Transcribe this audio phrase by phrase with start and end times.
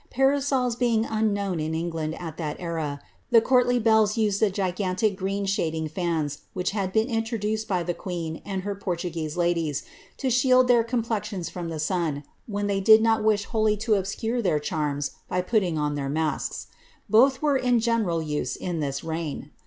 [0.09, 5.45] Parasols being unknown in England at that era, the courtly belles used the gigantic green
[5.45, 9.83] shading fans, which had been introduced by the queen and her Portuguese ladies,
[10.17, 14.05] to shield their complexions from the sun, when they did not wish wholly to ob
[14.07, 16.65] scure their charms by putting on their masks.
[17.07, 19.51] Both were in general use in this reign.